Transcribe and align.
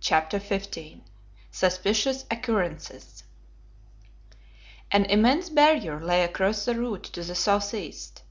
CHAPTER 0.00 0.38
XV 0.38 1.02
SUSPICIOUS 1.50 2.24
OCCURRENCES 2.30 3.22
AN 4.90 5.04
immense 5.04 5.50
barrier 5.50 6.00
lay 6.02 6.24
across 6.24 6.64
the 6.64 6.74
route 6.74 7.02
to 7.12 7.22
the 7.22 7.34
southeast. 7.34 8.22